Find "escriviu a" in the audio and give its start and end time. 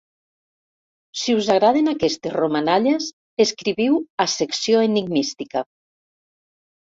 3.45-4.27